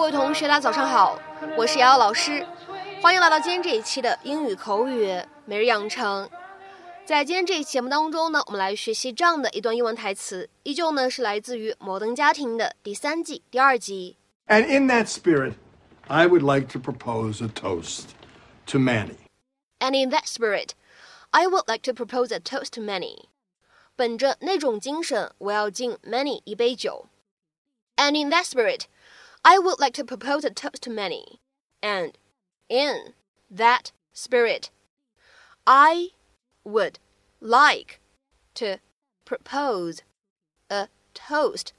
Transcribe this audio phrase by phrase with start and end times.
[0.00, 1.18] 嘿，各位同学，大家早上好，
[1.58, 2.46] 我是瑶瑶老师，
[3.02, 6.26] 欢迎来到今天这一期的英语口语每日养成。
[7.04, 14.16] 在今天这一期节目当中呢，我们来学习这样的一段英文台词，依旧呢是来自于《摩登家庭》的第三季第二集。
[14.46, 15.52] And in that spirit,
[16.08, 18.04] I would like to propose a toast
[18.68, 19.18] to Manny.
[19.80, 20.70] And in that spirit,
[21.30, 23.26] I would like to propose a toast to Manny。
[23.94, 27.04] 本着那种精神，我要敬 Manny 一杯酒。
[27.96, 28.84] And in that spirit,
[29.43, 31.39] I would like to propose a toast to Manny.
[31.81, 32.13] And
[32.67, 33.13] in
[33.49, 34.69] that spirit,
[35.65, 36.11] I
[36.63, 36.99] would
[37.39, 37.99] like
[38.55, 38.79] to
[39.23, 40.01] propose
[40.69, 41.73] a toast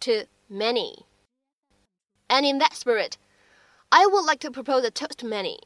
[0.00, 1.06] to Manny.
[2.28, 3.16] And in that spirit,
[3.90, 5.60] I would like to propose a toast to Manny.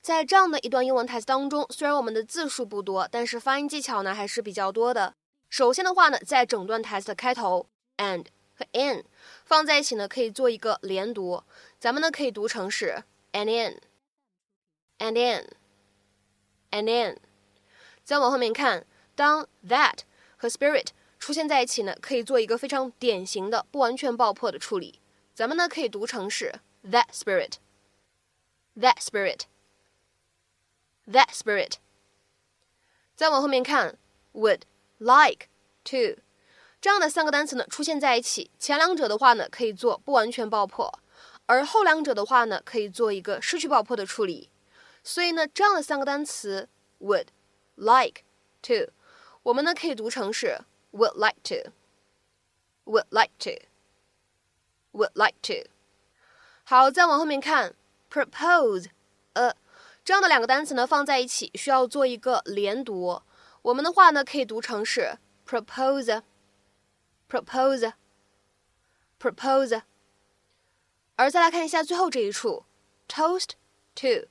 [0.00, 5.14] 在这样的一段英文台词当中，虽然我们的字数不多，但是发音技巧呢还是比较多的。
[5.48, 8.26] 首先的话呢，在整段台词的开头，and
[8.57, 9.03] 和 in
[9.45, 11.43] 放在一起呢，可以做一个连读。
[11.79, 17.19] 咱们呢可以读成是 and in，and in，and in。
[18.03, 19.99] 再往后面看，当 that
[20.37, 20.87] 和 spirit
[21.19, 24.99] 出现在一起呢，可以做一个非常典型的不完全爆破的处理。
[25.35, 29.41] 咱们呢可以读成是 that spirit，that spirit。
[31.07, 31.75] that spirit。
[33.15, 33.97] 再往后面看
[34.33, 34.63] ，would
[34.97, 35.47] like
[35.85, 36.21] to
[36.79, 40.99] 这样的三个单词呢出现在一起，前两者的话呢可以做不完全爆破，
[41.47, 44.49] 而后两者的话呢可以做一个失去爆破的处理。
[45.03, 46.67] 所以呢，这样的三个单词
[46.99, 47.27] would
[47.75, 48.21] like
[48.61, 48.91] to，
[49.43, 50.59] 我们呢可以读成是
[50.91, 55.69] would like to，would like to，would like to。
[56.65, 57.73] 好，再往后面看
[58.11, 58.87] ，propose
[59.33, 59.55] a。
[60.03, 63.21] 这样的两个单词呢放在一起，需要做一个连读。
[63.61, 66.21] 我们的话呢可以读成是 propose
[67.29, 69.81] Propose，propose，。
[71.17, 72.63] 而再来看一下最后这一处
[73.09, 73.49] ，toast
[73.95, 74.27] to，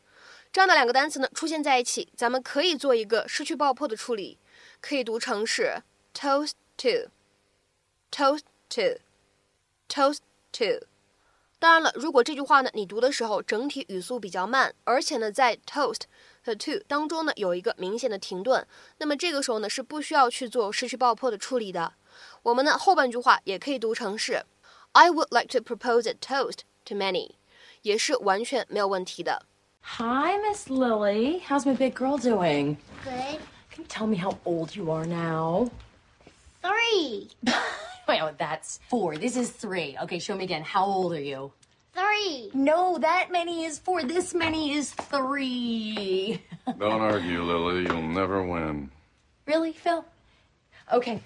[0.51, 4.39] 这样的两个单词呢出现在一起，咱们可以做一个失去爆破的处理，
[4.81, 5.83] 可以读成是
[6.15, 8.41] toast to，toast
[8.71, 10.21] to，toast
[10.53, 10.87] to。
[11.59, 16.03] 当然了，如果这句话呢，你读的时候整体语速比较慢，而且呢，在 toast
[16.45, 18.67] 和 to 当中呢有一个明显的停顿，
[18.99, 21.95] 那么这个时候呢是不需要去做失去爆破的处理的。
[22.44, 24.46] 我们呢后半句话也可以读成是
[24.94, 27.32] I would like to propose a toast to Manny，
[27.82, 29.44] 也是完全没有问题的。
[29.84, 31.42] Hi, Miss Lily.
[31.42, 32.78] How's my big girl doing?
[33.04, 33.40] Good.
[33.72, 35.70] Can you tell me how old you are now?
[36.62, 37.30] Three.
[38.08, 39.18] Wait, oh, that's four.
[39.18, 39.98] This is three.
[40.04, 40.64] Okay, show me again.
[40.64, 41.52] How old are you?
[41.94, 42.52] Three.
[42.54, 44.04] No, that many is four.
[44.04, 46.42] This many is three.
[46.78, 47.84] Don't argue, Lily.
[47.84, 48.92] You'll never win.
[49.46, 50.06] really, Phil?
[50.94, 51.20] Okay.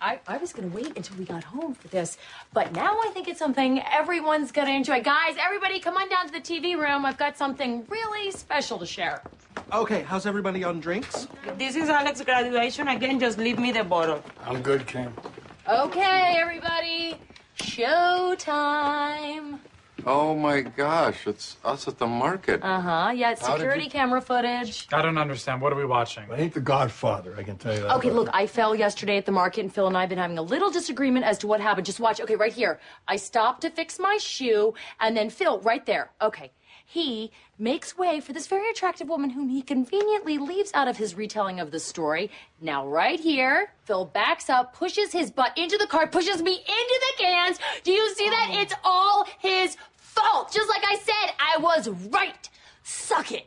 [0.00, 2.18] I, I was going to wait until we got home for this,
[2.52, 5.02] but now I think it's something everyone's going to enjoy.
[5.02, 7.04] Guys, everybody come on down to the TV room.
[7.06, 9.22] I've got something really special to share.
[9.72, 11.26] Okay, how's everybody on drinks?
[11.56, 12.88] This is Alex's graduation.
[12.88, 14.22] Again, just leave me the bottle.
[14.44, 15.12] I'm good, Kim.
[15.68, 17.16] Okay, everybody.
[17.58, 19.58] Showtime.
[20.08, 22.62] Oh my gosh, it's us at the market.
[22.62, 23.12] Uh huh.
[23.12, 24.86] Yeah, it's How did security you- camera footage.
[24.92, 25.60] I don't understand.
[25.60, 26.24] What are we watching?
[26.30, 27.96] I ain't the Godfather, I can tell you that.
[27.96, 30.38] Okay, look, I fell yesterday at the market, and Phil and I have been having
[30.38, 31.86] a little disagreement as to what happened.
[31.86, 32.20] Just watch.
[32.20, 32.78] Okay, right here.
[33.08, 36.10] I stopped to fix my shoe, and then Phil, right there.
[36.22, 36.52] Okay.
[36.88, 41.16] He makes way for this very attractive woman whom he conveniently leaves out of his
[41.16, 42.30] retelling of the story.
[42.60, 47.00] Now, right here, Phil backs up, pushes his butt into the cart, pushes me into
[47.18, 47.58] the cans.
[47.82, 48.50] Do you see that?
[48.52, 50.52] It's all his fault.
[50.52, 52.48] Just like I said, I was right.
[52.82, 53.46] Suck it.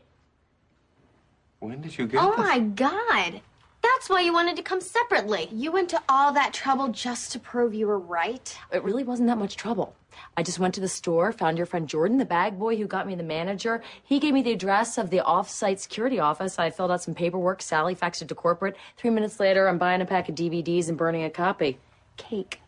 [1.59, 2.39] When did you get Oh this?
[2.39, 3.41] my god.
[3.81, 5.47] That's why you wanted to come separately.
[5.51, 8.57] You went to all that trouble just to prove you were right.
[8.71, 9.95] It really wasn't that much trouble.
[10.35, 13.07] I just went to the store, found your friend Jordan, the bag boy who got
[13.07, 13.81] me the manager.
[14.03, 16.59] He gave me the address of the off-site security office.
[16.59, 17.61] I filled out some paperwork.
[17.61, 18.75] Sally faxed it to corporate.
[18.97, 21.77] Three minutes later, I'm buying a pack of DVDs and burning a copy.
[22.17, 22.59] Cake.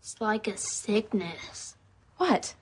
[0.00, 1.76] It's like a sickness.
[2.16, 2.54] What?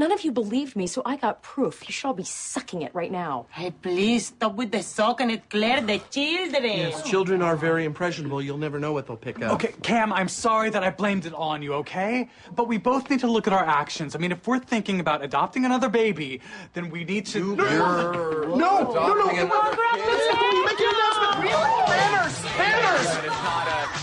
[0.00, 1.86] None of you believed me, so I got proof.
[1.86, 3.44] You should all be sucking it right now.
[3.50, 6.88] Hey, please stop with the sock and it clear the children.
[6.88, 8.40] Yes, children are very impressionable.
[8.40, 9.52] You'll never know what they'll pick up.
[9.52, 12.30] Okay, Cam, I'm sorry that I blamed it on you, okay?
[12.56, 14.14] But we both need to look at our actions.
[14.16, 16.40] I mean, if we're thinking about adopting another baby,
[16.72, 17.56] then we need to.
[17.56, 20.64] You're No, no, no, adopting come on, another kid?
[20.64, 21.44] Make your announcement.
[21.44, 21.72] Really?
[21.92, 23.06] Manners, manners.
[23.18, 24.00] It's not a.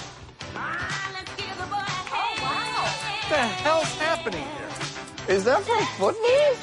[3.17, 4.56] What the hell's happening here?
[5.27, 6.55] Is that from football?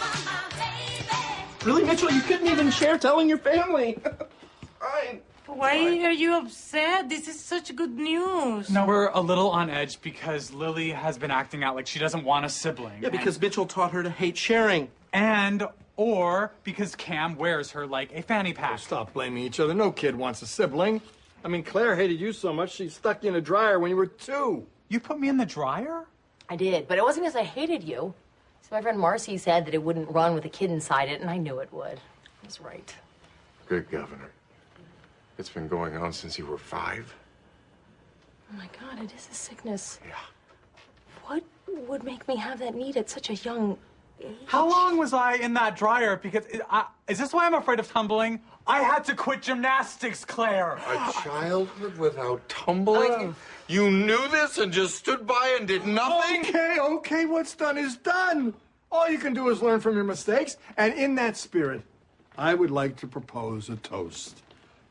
[1.66, 2.10] Really, Mitchell?
[2.10, 3.98] You couldn't even share telling your family.
[4.80, 5.20] Fine.
[5.46, 7.10] Why are you upset?
[7.10, 8.70] This is such good news.
[8.70, 12.24] No, we're a little on edge because Lily has been acting out like she doesn't
[12.24, 13.02] want a sibling.
[13.02, 14.88] Yeah, because Mitchell taught her to hate sharing.
[15.12, 15.68] And,
[15.98, 18.72] or because Cam wears her like a fanny pack.
[18.74, 19.74] Oh, stop blaming each other.
[19.74, 21.02] No kid wants a sibling.
[21.44, 23.96] I mean, Claire hated you so much she stuck you in a dryer when you
[23.96, 24.66] were two.
[24.88, 26.06] You put me in the dryer?
[26.48, 28.14] I did, but it wasn't because I hated you.
[28.64, 31.28] So my friend Marcy said that it wouldn't run with a kid inside it, and
[31.28, 31.98] I knew it would.
[31.98, 32.94] I was right.
[33.66, 34.30] Good governor.
[35.36, 37.14] It's been going on since you were five.
[38.50, 40.00] Oh my God, it is a sickness.
[40.08, 40.14] Yeah.
[41.26, 43.76] What would make me have that need at such a young
[44.22, 44.32] age?
[44.46, 46.16] How long was I in that dryer?
[46.16, 48.40] Because it, I, is this why I'm afraid of tumbling?
[48.66, 50.78] I had to quit gymnastics, Claire.
[50.88, 53.12] A childhood without tumbling?
[53.12, 53.32] Uh,
[53.66, 56.40] You knew this and just stood by and did nothing?
[56.40, 58.52] Okay, okay, what's done is done.
[58.92, 60.58] All you can do is learn from your mistakes.
[60.76, 61.82] And in that spirit,
[62.36, 64.42] I would like to propose a toast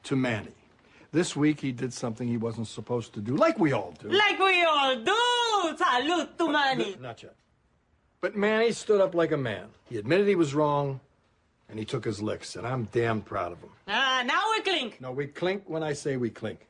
[0.03, 0.51] to Manny.
[1.11, 4.09] This week he did something he wasn't supposed to do, like we all do.
[4.09, 5.75] Like we all do.
[5.75, 6.95] Salud to Manny.
[6.99, 7.35] Not yet.
[8.21, 9.67] But Manny stood up like a man.
[9.87, 10.99] He admitted he was wrong,
[11.69, 13.69] and he took his licks, and I'm damn proud of him.
[13.87, 14.99] Ah, now we clink.
[14.99, 16.65] No, we clink when I say we clink.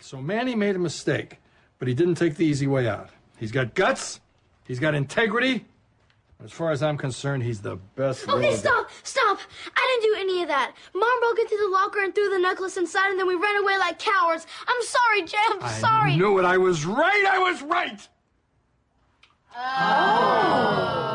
[0.00, 1.38] So Manny made a mistake,
[1.78, 3.10] but he didn't take the easy way out.
[3.38, 4.20] He's got guts,
[4.66, 5.64] he's got integrity.
[6.44, 8.28] As far as I'm concerned, he's the best.
[8.28, 9.38] Okay, little- stop, stop.
[9.74, 10.74] I didn't do any of that.
[10.94, 13.78] Mom broke into the locker and threw the necklace inside, and then we ran away
[13.78, 14.46] like cowards.
[14.66, 15.38] I'm sorry, Jay.
[15.46, 16.12] I'm I sorry.
[16.12, 16.44] I knew it.
[16.44, 17.24] I was right.
[17.30, 18.08] I was right.
[19.56, 21.13] Oh.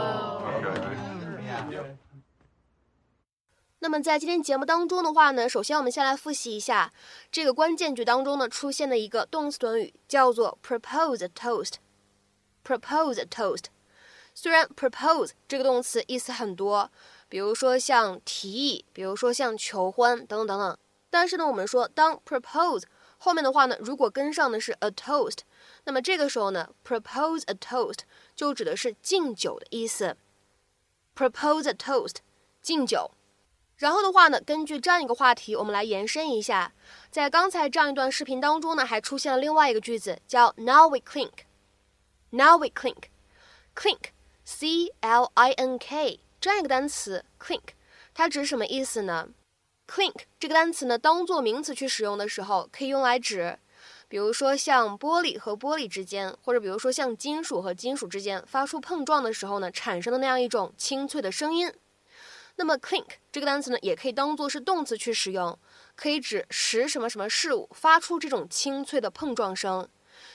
[3.81, 6.91] 那么在今天节目当中的话呢，首先我们先来复习一下
[7.31, 11.75] 这个关键句当中呢出现的一个动词短语，叫做 propose a toast。
[12.61, 13.65] propose a toast。
[14.35, 16.91] 虽然 propose 这个动词意思很多，
[17.29, 20.77] 比如说像提议，比如说像求婚等等等等，
[21.09, 22.83] 但是呢，我们说当 propose
[23.17, 25.39] 后面的话呢，如果跟上的是 a toast，
[25.85, 27.99] 那么这个时候呢，propose a toast
[28.35, 30.17] 就指的是敬酒的意思。
[31.15, 32.15] propose a toast，
[32.61, 33.11] 敬酒。
[33.79, 36.73] 然后的话呢，根据这样一个话题，我们来延伸一下，
[37.09, 41.31] 在刚才这样一段视频当中呢，还出现了另外一个句子，叫 Now we clink。
[42.31, 43.03] Now we clink。
[43.73, 47.61] clink，c l i n k 这样一个单词，clink，
[48.13, 49.29] 它指什么意思呢
[49.87, 53.57] ？clink 这个单词呢，当做名词去使用的时候，可以用来指，
[54.09, 61.71] 比如说像玻璃和玻璃之间，或者比如说像金属和金属之间发出碰撞的时候呢，产生的那样一种清脆的声音。
[62.59, 65.57] 那么 clink 这个单词呢，也可以当做是动词去使用，
[65.95, 69.87] 可以指使什么什么事物发出这种清脆的碰撞声，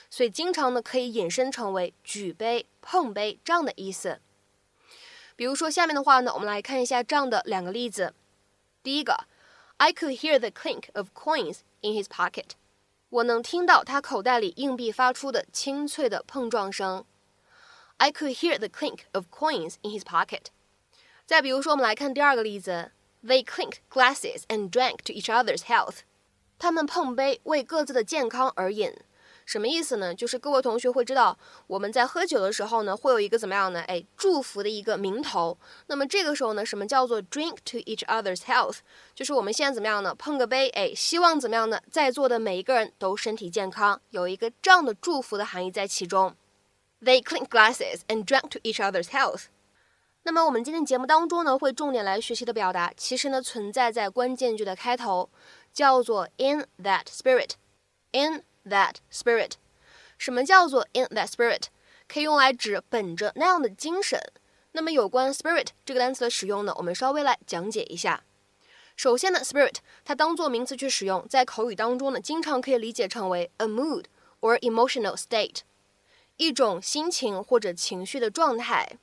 [0.09, 4.19] 所以经常呢可以引申成为举杯、碰杯这样的意思。
[5.35, 8.15] 比如说下面的话呢，我们来看一下这样的两个例子。
[8.81, 9.27] 第一个
[9.77, 12.53] ，I could hear the clink of coins in his pocket。
[13.09, 17.05] 我能听到他口袋里硬币发出的清脆的碰撞声。
[17.97, 20.45] I could hear the clink of coins in his pocket。
[21.25, 22.91] 再比如说，我们来看第二个例子
[23.25, 25.99] ，They clinked glasses and drank to each other's health。
[26.59, 28.93] 他们碰杯为各自的健康而饮。
[29.43, 30.13] 什么意思呢？
[30.15, 31.37] 就是各位同学会知道，
[31.67, 33.81] 我们在喝酒的时候呢，会有一个怎么样呢？
[33.81, 35.57] 哎，祝福的一个名头。
[35.85, 38.77] 那么这个时候呢，什么叫做 drink to each other's health？
[39.13, 40.15] 就是我们现在怎么样呢？
[40.15, 41.79] 碰个杯，哎，希望怎么样呢？
[41.91, 46.35] 在座的每一个人都身体健康，有一个这样的祝福的含义在其中。
[47.01, 49.45] They clink glasses and drank to each other's health。
[50.25, 55.29] 那么我们今天节目当中呢，会重点来学习的表达，其实呢存在在关键句的开头，
[55.71, 57.51] 叫做 in that spirit。
[58.11, 59.51] in that spirit，
[60.17, 61.63] 什么叫做 in that spirit？
[62.07, 64.19] 可以用来指本着那样的精神。
[64.71, 68.23] 那么有关 spirit 这个单词的使用呢，我们稍微来讲解一下。
[68.95, 74.05] 首先呢，spirit 它当做名词去使用，在口语当中呢，经常可以理解成为 a mood
[74.39, 75.59] or emotional state，
[76.37, 78.97] 一种心情或者情绪的状态。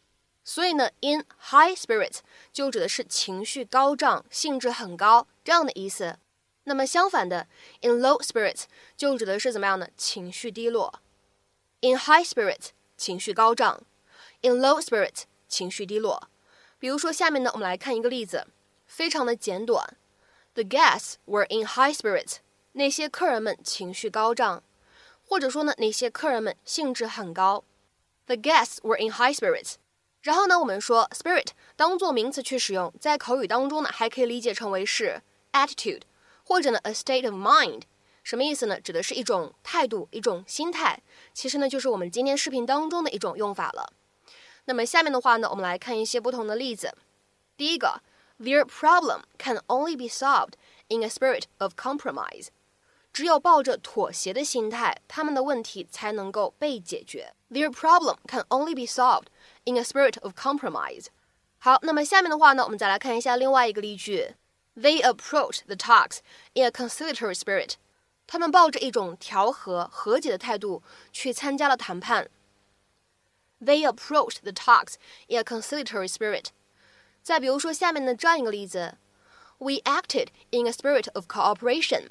[0.45, 2.19] 所以呢，in high spirits
[2.53, 6.19] 就指的是情绪高涨、兴致很高这样的意思。
[6.65, 7.47] 那么相反的
[7.81, 8.65] ，in low spirits
[8.97, 9.89] 就指的是怎么样呢？
[9.97, 11.01] 情绪低落。
[11.81, 13.83] in high spirits 情绪高涨
[14.43, 16.29] ，in low spirits 情绪低落。
[16.79, 18.47] 比如说下面呢，我们来看一个例子，
[18.87, 19.97] 非常的简短。
[20.55, 22.37] The guests were in high spirits。
[22.73, 24.63] 那些客人们情绪高涨，
[25.27, 27.65] 或者说呢，那些客人们兴致很高。
[28.27, 29.75] The guests were in high spirits。
[30.23, 35.21] 然后呢，我们说 spirit 当做名词去使用，在口语当中呢，还可以理解成为是
[35.53, 36.03] attitude，
[36.45, 37.83] 或者呢 a state of mind。
[38.23, 38.81] 什么意思呢？
[38.81, 41.03] 指的是一种态度、一种心态。
[41.35, 43.93] 其实呢，就是我们今天视频当中的一种用法了。
[44.67, 46.95] 那么下面的话呢，我们来看一些不同的例子。
[47.57, 48.01] 第一个
[48.39, 50.53] ，Their problem can only be solved
[50.87, 52.47] in a spirit of compromise。
[53.13, 57.35] 只有抱着妥协的心态，他们的问题才能够被解决。
[57.52, 59.28] Their problem can only be solved
[59.66, 61.08] in a spirit of compromise。
[61.60, 64.36] 好，那么下面的话呢，我们再来看一下另外一个例句。
[64.76, 66.20] They approached the talks
[66.54, 67.74] in a conciliatory spirit。
[68.28, 72.30] 他们抱着一种调和、和解的态度去参加了谈判。
[73.60, 74.96] They approached the talks
[75.28, 76.48] in a conciliatory spirit。
[77.24, 78.98] 再比如说下面的这样一个例子：
[79.58, 82.10] We acted in a spirit of cooperation。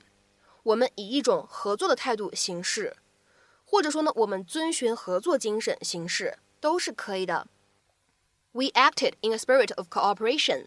[0.64, 2.96] 我们以一种合作的态度行事，
[3.71, 7.47] 或者说呢，我们遵循合作精神行事都是可以的。
[8.51, 10.65] We acted in a spirit of cooperation。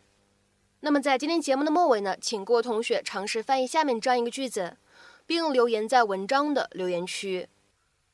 [0.80, 4.78] 那么在今天节目的末尾呢，请各位同学尝试翻译下面这样一个句子，
[5.26, 7.50] 并留言在文章的留言区。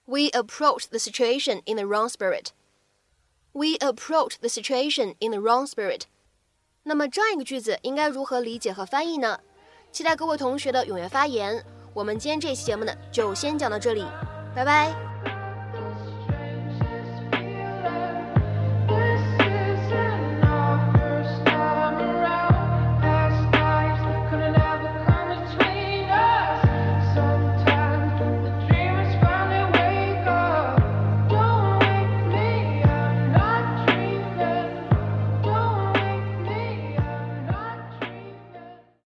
[0.06, 2.49] We approach the situation in the wrong spirit.
[3.52, 6.02] We approach the situation in the wrong spirit.
[6.82, 9.38] 那么这样一个句子应该如何理解和翻译呢？
[9.92, 11.64] 期待各位同学的踊跃发言。
[11.94, 14.04] 我们今天这期节目呢，就先讲到这里，
[14.54, 15.10] 拜拜。